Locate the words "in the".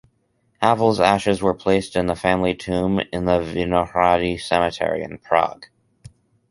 1.95-2.15, 3.13-3.37